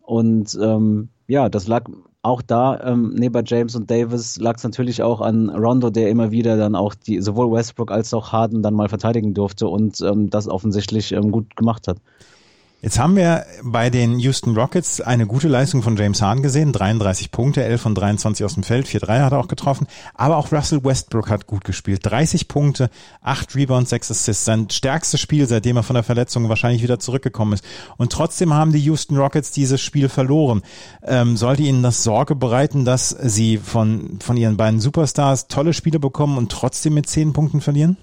Und 0.00 0.58
ähm, 0.60 1.10
ja, 1.28 1.48
das 1.48 1.68
lag 1.68 1.84
auch 2.22 2.42
da, 2.42 2.80
ähm, 2.82 3.14
neben 3.14 3.44
James 3.46 3.76
und 3.76 3.90
Davis, 3.90 4.38
lag 4.38 4.56
es 4.56 4.64
natürlich 4.64 5.02
auch 5.02 5.20
an 5.20 5.50
Rondo, 5.50 5.90
der 5.90 6.10
immer 6.10 6.30
wieder 6.30 6.56
dann 6.56 6.74
auch 6.74 6.94
die 6.94 7.20
sowohl 7.20 7.52
Westbrook 7.52 7.90
als 7.90 8.12
auch 8.14 8.32
Harden 8.32 8.62
dann 8.62 8.74
mal 8.74 8.88
verteidigen 8.88 9.34
durfte 9.34 9.68
und 9.68 10.00
ähm, 10.00 10.30
das 10.30 10.48
offensichtlich 10.48 11.12
ähm, 11.12 11.30
gut 11.30 11.54
gemacht 11.54 11.86
hat. 11.86 11.98
Jetzt 12.84 12.98
haben 12.98 13.16
wir 13.16 13.46
bei 13.62 13.88
den 13.88 14.18
Houston 14.18 14.54
Rockets 14.54 15.00
eine 15.00 15.26
gute 15.26 15.48
Leistung 15.48 15.82
von 15.82 15.96
James 15.96 16.20
Harden 16.20 16.42
gesehen. 16.42 16.70
33 16.70 17.30
Punkte, 17.30 17.64
11 17.64 17.80
von 17.80 17.94
23 17.94 18.44
aus 18.44 18.52
dem 18.52 18.62
Feld, 18.62 18.86
4 18.86 19.00
3 19.00 19.20
hat 19.20 19.32
er 19.32 19.38
auch 19.38 19.48
getroffen. 19.48 19.86
Aber 20.12 20.36
auch 20.36 20.52
Russell 20.52 20.84
Westbrook 20.84 21.30
hat 21.30 21.46
gut 21.46 21.64
gespielt. 21.64 22.00
30 22.02 22.46
Punkte, 22.46 22.90
8 23.22 23.54
Rebounds, 23.54 23.88
6 23.88 24.10
Assists. 24.10 24.44
Sein 24.44 24.68
stärkstes 24.68 25.18
Spiel, 25.18 25.46
seitdem 25.46 25.78
er 25.78 25.82
von 25.82 25.94
der 25.94 26.02
Verletzung 26.02 26.50
wahrscheinlich 26.50 26.82
wieder 26.82 26.98
zurückgekommen 26.98 27.54
ist. 27.54 27.64
Und 27.96 28.12
trotzdem 28.12 28.52
haben 28.52 28.70
die 28.70 28.80
Houston 28.80 29.16
Rockets 29.16 29.50
dieses 29.50 29.80
Spiel 29.80 30.10
verloren. 30.10 30.60
Ähm, 31.04 31.38
sollte 31.38 31.62
Ihnen 31.62 31.82
das 31.82 32.02
Sorge 32.02 32.34
bereiten, 32.34 32.84
dass 32.84 33.08
Sie 33.08 33.56
von, 33.56 34.18
von 34.20 34.36
Ihren 34.36 34.58
beiden 34.58 34.80
Superstars 34.80 35.48
tolle 35.48 35.72
Spiele 35.72 36.00
bekommen 36.00 36.36
und 36.36 36.52
trotzdem 36.52 36.92
mit 36.92 37.08
10 37.08 37.32
Punkten 37.32 37.62
verlieren? 37.62 37.96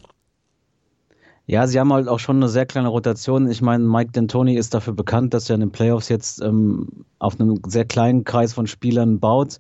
Ja, 1.52 1.68
sie 1.68 1.82
haben 1.82 1.92
halt 1.92 2.08
auch 2.08 2.20
schon 2.20 2.38
eine 2.38 2.48
sehr 2.48 2.66
kleine 2.66 2.88
Rotation. 2.88 3.52
Ich 3.52 3.62
meine, 3.62 3.84
Mike 3.84 4.12
D'Antoni 4.12 4.58
ist 4.58 4.74
dafür 4.74 4.94
bekannt, 4.94 5.34
dass 5.34 5.50
er 5.50 5.56
in 5.56 5.60
den 5.60 5.72
Playoffs 5.74 6.08
jetzt 6.08 6.42
ähm, 6.42 6.88
auf 7.20 7.38
einem 7.42 7.60
sehr 7.68 7.84
kleinen 7.84 8.24
Kreis 8.24 8.54
von 8.54 8.68
Spielern 8.68 9.20
baut. 9.20 9.58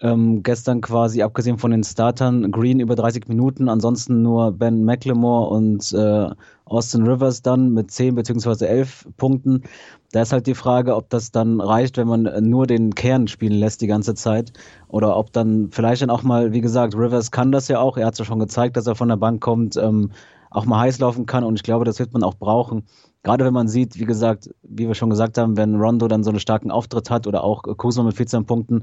Ähm, 0.00 0.42
gestern 0.42 0.80
quasi, 0.80 1.20
abgesehen 1.20 1.58
von 1.58 1.70
den 1.70 1.84
Startern, 1.84 2.50
Green 2.50 2.80
über 2.80 2.94
30 2.94 3.28
Minuten, 3.28 3.68
ansonsten 3.68 4.22
nur 4.22 4.52
Ben 4.52 4.86
McLemore 4.86 5.50
und 5.50 5.92
äh, 5.92 6.30
Austin 6.64 7.06
Rivers 7.06 7.42
dann 7.42 7.74
mit 7.74 7.90
10 7.90 8.14
beziehungsweise 8.14 8.66
11 8.66 9.08
Punkten. 9.18 9.64
Da 10.12 10.22
ist 10.22 10.32
halt 10.32 10.46
die 10.46 10.54
Frage, 10.54 10.96
ob 10.96 11.10
das 11.10 11.30
dann 11.30 11.60
reicht, 11.60 11.98
wenn 11.98 12.08
man 12.08 12.48
nur 12.48 12.66
den 12.66 12.94
Kern 12.94 13.28
spielen 13.28 13.52
lässt 13.52 13.82
die 13.82 13.86
ganze 13.86 14.14
Zeit 14.14 14.54
oder 14.88 15.14
ob 15.14 15.30
dann 15.34 15.68
vielleicht 15.72 16.00
dann 16.00 16.08
auch 16.08 16.22
mal, 16.22 16.54
wie 16.54 16.62
gesagt, 16.62 16.94
Rivers 16.94 17.30
kann 17.30 17.52
das 17.52 17.68
ja 17.68 17.80
auch, 17.80 17.98
er 17.98 18.06
hat 18.06 18.18
ja 18.18 18.24
schon 18.24 18.38
gezeigt, 18.38 18.78
dass 18.78 18.86
er 18.86 18.94
von 18.94 19.08
der 19.08 19.16
Bank 19.16 19.42
kommt, 19.42 19.76
ähm, 19.76 20.10
auch 20.50 20.64
mal 20.64 20.80
heiß 20.80 20.98
laufen 20.98 21.26
kann. 21.26 21.44
Und 21.44 21.56
ich 21.56 21.62
glaube, 21.62 21.84
das 21.84 21.98
wird 21.98 22.12
man 22.12 22.22
auch 22.22 22.34
brauchen. 22.34 22.86
Gerade 23.22 23.44
wenn 23.44 23.52
man 23.52 23.68
sieht, 23.68 23.98
wie 23.98 24.04
gesagt, 24.04 24.50
wie 24.62 24.86
wir 24.86 24.94
schon 24.94 25.10
gesagt 25.10 25.38
haben, 25.38 25.56
wenn 25.56 25.76
Rondo 25.76 26.08
dann 26.08 26.24
so 26.24 26.30
einen 26.30 26.40
starken 26.40 26.70
Auftritt 26.70 27.10
hat 27.10 27.26
oder 27.26 27.44
auch 27.44 27.62
Kuzma 27.76 28.04
mit 28.04 28.16
14 28.16 28.46
Punkten, 28.46 28.82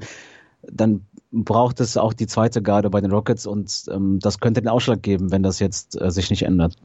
dann 0.62 1.06
braucht 1.32 1.80
es 1.80 1.98
auch 1.98 2.14
die 2.14 2.28
zweite 2.28 2.62
Garde 2.62 2.90
bei 2.90 3.02
den 3.02 3.12
Rockets 3.12 3.46
und 3.46 3.86
ähm, 3.92 4.20
das 4.20 4.40
könnte 4.40 4.62
den 4.62 4.70
Ausschlag 4.70 5.02
geben, 5.02 5.32
wenn 5.32 5.44
das 5.44 5.60
jetzt 5.60 6.00
äh, 6.00 6.12
sich 6.12 6.30
nicht 6.30 6.44
ändert. 6.44 6.76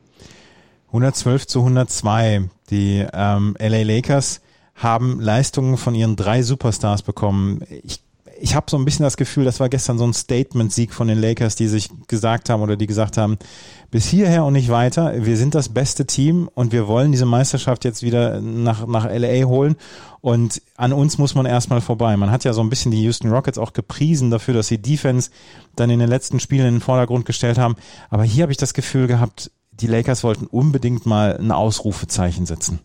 112 0.89 1.47
zu 1.47 1.61
102. 1.61 2.51
Die 2.71 3.07
ähm, 3.13 3.57
LA 3.59 3.83
Lakers 3.83 4.41
haben 4.75 5.21
Leistungen 5.21 5.77
von 5.77 5.95
ihren 5.95 6.17
drei 6.17 6.43
Superstars 6.43 7.03
bekommen. 7.03 7.63
Ich 7.69 8.03
ich 8.41 8.55
habe 8.55 8.67
so 8.71 8.79
ein 8.79 8.85
bisschen 8.85 9.05
das 9.05 9.17
Gefühl, 9.17 9.45
das 9.45 9.61
war 9.61 9.69
gestern 9.69 9.99
so 9.99 10.05
ein 10.05 10.15
Statement-Sieg 10.15 10.95
von 10.95 11.09
den 11.09 11.21
Lakers, 11.21 11.57
die 11.57 11.69
sich 11.69 11.91
gesagt 12.09 12.49
haben 12.49 12.63
oder 12.63 12.77
die 12.77 12.87
gesagt 12.87 13.17
haben, 13.17 13.39
bis 13.91 14.07
hierher 14.07 14.45
und 14.45 14.55
nicht 14.55 14.71
weiter, 14.71 15.25
wir 15.25 15.37
sind 15.37 15.55
das 15.55 15.69
beste 15.69 16.07
Team 16.07 16.49
und 16.55 16.73
wir 16.73 16.89
wollen 16.89 17.13
diese 17.13 17.27
Meisterschaft 17.27 17.85
jetzt 17.85 18.03
wieder 18.03 18.41
nach, 18.41 18.87
nach 18.87 19.05
LA 19.05 19.45
holen 19.45 19.77
und 20.21 20.63
an 20.77 20.93
uns 20.93 21.19
muss 21.19 21.35
man 21.35 21.47
erstmal 21.47 21.81
vorbei. 21.81 22.17
Man 22.17 22.31
hat 22.31 22.45
ja 22.45 22.53
so 22.53 22.63
ein 22.63 22.71
bisschen 22.71 22.93
die 22.93 23.03
Houston 23.03 23.31
Rockets 23.31 23.59
auch 23.59 23.73
gepriesen 23.73 24.31
dafür, 24.31 24.55
dass 24.55 24.69
sie 24.69 24.79
Defense 24.79 25.31
dann 25.77 25.91
in 25.91 25.99
den 25.99 26.09
letzten 26.09 26.41
Spielen 26.41 26.67
in 26.67 26.75
den 26.77 26.81
Vordergrund 26.81 27.27
gestellt 27.27 27.59
haben, 27.59 27.77
aber 28.09 28.25
hier 28.25 28.43
habe 28.43 28.53
ich 28.53 28.59
das 28.59 28.75
Gefühl 28.75 29.07
gehabt, 29.07 29.51
die 29.73 29.87
Lakers 29.87 30.25
wollten 30.25 30.47
unbedingt 30.47 31.07
mal 31.07 31.37
ein 31.37 31.53
Ausrufezeichen 31.53 32.47
setzen. 32.47 32.81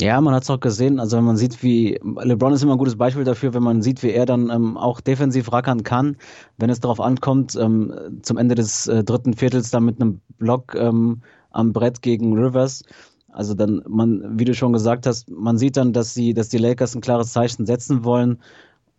Ja, 0.00 0.18
man 0.20 0.34
hat 0.34 0.44
es 0.44 0.50
auch 0.50 0.60
gesehen. 0.60 0.98
Also 0.98 1.18
wenn 1.18 1.24
man 1.24 1.36
sieht, 1.36 1.62
wie 1.62 2.00
LeBron 2.02 2.54
ist 2.54 2.62
immer 2.62 2.72
ein 2.72 2.78
gutes 2.78 2.96
Beispiel 2.96 3.24
dafür, 3.24 3.52
wenn 3.52 3.62
man 3.62 3.82
sieht, 3.82 4.02
wie 4.02 4.10
er 4.10 4.24
dann 4.24 4.48
ähm, 4.48 4.78
auch 4.78 5.00
defensiv 5.00 5.52
rackern 5.52 5.82
kann, 5.82 6.16
wenn 6.56 6.70
es 6.70 6.80
darauf 6.80 7.00
ankommt, 7.00 7.54
ähm, 7.60 8.20
zum 8.22 8.38
Ende 8.38 8.54
des 8.54 8.86
äh, 8.86 9.04
dritten 9.04 9.34
Viertels 9.34 9.70
dann 9.70 9.84
mit 9.84 10.00
einem 10.00 10.20
Block 10.38 10.74
ähm, 10.74 11.20
am 11.50 11.74
Brett 11.74 12.00
gegen 12.00 12.32
Rivers. 12.32 12.82
Also 13.30 13.52
dann, 13.54 13.82
man, 13.86 14.38
wie 14.38 14.44
du 14.44 14.54
schon 14.54 14.72
gesagt 14.72 15.06
hast, 15.06 15.30
man 15.30 15.58
sieht 15.58 15.76
dann, 15.76 15.92
dass 15.92 16.14
sie, 16.14 16.32
dass 16.32 16.48
die 16.48 16.58
Lakers 16.58 16.94
ein 16.94 17.02
klares 17.02 17.32
Zeichen 17.32 17.66
setzen 17.66 18.02
wollen. 18.02 18.38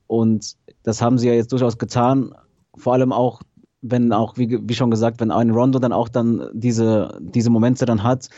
Und 0.05 0.55
das 0.83 1.01
haben 1.01 1.17
sie 1.17 1.27
ja 1.27 1.33
jetzt 1.33 1.51
durchaus 1.51 1.79
getan. 1.79 2.35
Vor 2.75 2.93
allem 2.93 3.11
auch, 3.11 3.41
wenn 3.81 4.13
auch, 4.13 4.37
wie, 4.37 4.59
wie 4.61 4.73
schon 4.75 4.91
gesagt, 4.91 5.19
wenn 5.19 5.31
ein 5.31 5.49
Rondo 5.49 5.79
dann 5.79 5.93
auch 5.93 6.09
dann 6.09 6.47
diese, 6.53 7.17
diese 7.21 7.49
Momente 7.49 7.85
dann 7.85 8.03
hat, 8.03 8.29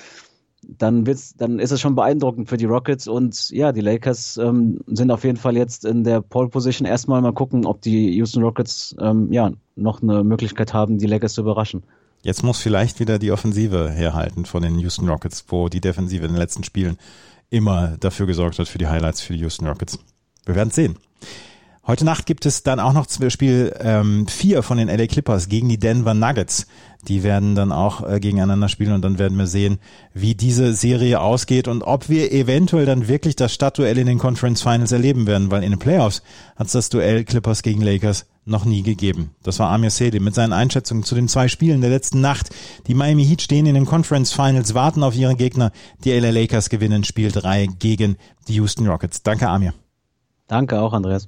dann 0.77 1.06
wird's, 1.06 1.36
dann 1.36 1.60
ist 1.60 1.72
es 1.72 1.82
schon 1.82 1.96
beeindruckend 1.96 2.50
für 2.50 2.58
die 2.58 2.65
Rockets 2.65 3.08
und 3.08 3.50
ja, 3.50 3.72
die 3.72 3.82
Lakers 3.82 4.38
ähm, 4.38 4.80
sind 4.88 5.12
auf 5.12 5.24
jeden 5.24 5.38
Fall 5.38 5.56
jetzt 5.56 5.86
in 5.86 6.03
der 6.03 6.22
Pole 6.22 6.50
Position. 6.50 6.88
Erstmal 6.88 7.22
mal 7.22 7.34
gucken, 7.34 7.65
ob 7.65 7.82
die 7.82 8.12
Houston 8.15 8.44
Rockets 8.44 8.96
ähm, 9.00 9.32
ja 9.32 9.51
noch 9.75 10.01
eine 10.01 10.24
Möglichkeit 10.24 10.74
haben, 10.74 10.98
die 10.98 11.08
Lakers 11.08 11.34
zu 11.34 11.42
überraschen. 11.42 11.84
Jetzt 12.22 12.44
muss 12.44 12.60
vielleicht 12.60 13.00
wieder 13.00 13.20
die 13.20 13.32
Offensive 13.32 13.89
herhalten 13.89 14.46
von 14.46 14.63
den 14.63 14.80
Houston 14.80 15.10
Rockets, 15.10 15.44
wo 15.50 15.68
die 15.68 15.82
Defensive 15.82 16.24
in 16.24 16.32
den 16.32 16.38
letzten 16.38 16.63
Spielen 16.63 16.98
immer 17.50 17.98
dafür 18.00 18.25
gesorgt 18.25 18.60
hat 18.60 18.68
für 18.68 18.77
die 18.77 18.88
Highlights 18.88 19.22
für 19.22 19.34
die 19.34 19.39
Houston 19.39 19.68
Rockets. 19.68 20.00
Wir 20.46 20.56
werden 20.56 20.72
sehen. 20.72 20.98
Heute 21.85 22.05
Nacht 22.05 22.25
gibt 22.25 22.45
es 22.45 22.63
dann 22.63 22.79
auch 22.79 22.93
noch 22.93 23.07
Spiel 23.09 23.75
ähm, 23.81 24.25
vier 24.27 24.63
von 24.63 24.77
den 24.77 24.87
LA 24.87 25.07
Clippers 25.07 25.49
gegen 25.49 25.67
die 25.67 25.77
Denver 25.77 26.13
Nuggets. 26.13 26.65
Die 27.09 27.23
werden 27.23 27.55
dann 27.55 27.73
auch 27.73 28.07
äh, 28.09 28.21
gegeneinander 28.21 28.69
spielen 28.69 28.93
und 28.93 29.01
dann 29.01 29.19
werden 29.19 29.37
wir 29.37 29.47
sehen, 29.47 29.79
wie 30.13 30.33
diese 30.33 30.73
Serie 30.73 31.19
ausgeht 31.19 31.67
und 31.67 31.81
ob 31.81 32.07
wir 32.07 32.31
eventuell 32.31 32.85
dann 32.85 33.09
wirklich 33.09 33.35
das 33.35 33.53
Stadtduell 33.53 33.97
in 33.97 34.07
den 34.07 34.17
Conference 34.17 34.61
Finals 34.61 34.93
erleben 34.93 35.27
werden, 35.27 35.51
weil 35.51 35.61
in 35.61 35.71
den 35.71 35.79
Playoffs 35.79 36.23
hat 36.55 36.67
es 36.67 36.71
das 36.71 36.87
Duell 36.87 37.25
Clippers 37.25 37.63
gegen 37.63 37.81
Lakers 37.81 38.27
noch 38.45 38.63
nie 38.63 38.81
gegeben. 38.81 39.31
Das 39.43 39.59
war 39.59 39.69
Amir 39.69 39.89
Sedi 39.89 40.21
mit 40.21 40.35
seinen 40.35 40.53
Einschätzungen 40.53 41.03
zu 41.03 41.15
den 41.15 41.27
zwei 41.27 41.49
Spielen 41.49 41.81
der 41.81 41.89
letzten 41.89 42.21
Nacht. 42.21 42.49
Die 42.87 42.93
Miami 42.93 43.25
Heat 43.25 43.41
stehen 43.41 43.65
in 43.65 43.75
den 43.75 43.85
Conference 43.85 44.31
Finals, 44.31 44.73
warten 44.73 45.03
auf 45.03 45.17
ihren 45.17 45.35
Gegner. 45.35 45.73
Die 46.05 46.17
LA 46.17 46.29
Lakers 46.29 46.69
gewinnen 46.69 47.03
Spiel 47.03 47.33
drei 47.33 47.65
gegen 47.65 48.15
die 48.47 48.53
Houston 48.53 48.87
Rockets. 48.87 49.21
Danke, 49.21 49.49
Amir. 49.49 49.73
Danke 50.47 50.79
auch, 50.79 50.93
Andreas. 50.93 51.27